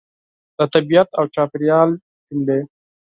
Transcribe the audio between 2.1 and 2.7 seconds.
جملې